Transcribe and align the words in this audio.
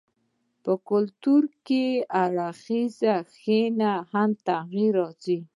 په 0.63 0.73
کلتوري 0.89 1.85
اړخونو 2.23 2.91
کښي 3.29 3.59
ئې 3.81 3.93
هم 4.11 4.29
تغيرات 4.47 4.95
راځي. 4.95 5.39